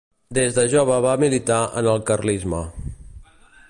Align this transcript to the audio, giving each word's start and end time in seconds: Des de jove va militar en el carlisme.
Des 0.37 0.55
de 0.55 0.63
jove 0.71 0.97
va 1.07 1.13
militar 1.25 1.61
en 1.83 1.91
el 1.95 2.03
carlisme. 2.11 2.67